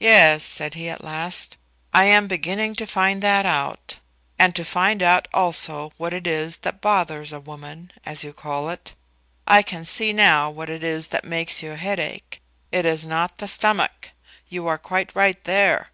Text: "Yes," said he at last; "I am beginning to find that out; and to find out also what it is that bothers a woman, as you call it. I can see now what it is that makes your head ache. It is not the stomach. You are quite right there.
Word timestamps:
"Yes," 0.00 0.44
said 0.44 0.74
he 0.74 0.86
at 0.90 1.02
last; 1.02 1.56
"I 1.94 2.04
am 2.04 2.26
beginning 2.26 2.74
to 2.74 2.86
find 2.86 3.22
that 3.22 3.46
out; 3.46 4.00
and 4.38 4.54
to 4.54 4.66
find 4.66 5.02
out 5.02 5.28
also 5.32 5.94
what 5.96 6.12
it 6.12 6.26
is 6.26 6.58
that 6.58 6.82
bothers 6.82 7.32
a 7.32 7.40
woman, 7.40 7.90
as 8.04 8.22
you 8.22 8.34
call 8.34 8.68
it. 8.68 8.92
I 9.46 9.62
can 9.62 9.86
see 9.86 10.12
now 10.12 10.50
what 10.50 10.68
it 10.68 10.84
is 10.84 11.08
that 11.08 11.24
makes 11.24 11.62
your 11.62 11.76
head 11.76 11.98
ache. 11.98 12.42
It 12.70 12.84
is 12.84 13.06
not 13.06 13.38
the 13.38 13.48
stomach. 13.48 14.10
You 14.50 14.66
are 14.66 14.76
quite 14.76 15.16
right 15.16 15.42
there. 15.44 15.88